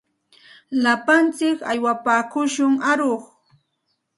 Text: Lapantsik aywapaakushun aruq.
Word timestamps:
Lapantsik 0.83 1.59
aywapaakushun 1.71 2.73
aruq. 2.91 3.23